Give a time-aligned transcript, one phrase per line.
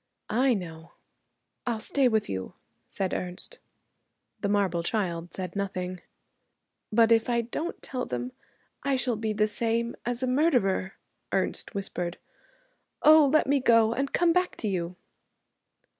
[0.31, 0.93] 'I know.'
[1.67, 2.55] 'I'll stay with you,'
[2.87, 3.59] said Ernest.
[4.39, 6.01] The marble child said nothing.
[6.91, 8.31] 'But if I don't tell them
[8.81, 10.93] I shall be the same as a murderer,'
[11.31, 12.17] Ernest whispered.
[13.03, 13.27] 'Oh!
[13.27, 14.95] let me go, and come back to you.'